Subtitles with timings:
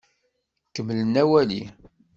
[0.73, 1.61] Kemmlem awali!